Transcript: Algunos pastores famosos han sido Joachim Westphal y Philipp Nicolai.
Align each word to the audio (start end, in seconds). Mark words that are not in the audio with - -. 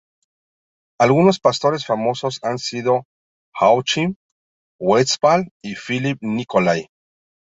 Algunos 0.99 1.39
pastores 1.39 1.85
famosos 1.85 2.39
han 2.41 2.57
sido 2.57 3.03
Joachim 3.53 4.15
Westphal 4.79 5.51
y 5.63 5.75
Philipp 5.75 6.17
Nicolai. 6.23 6.87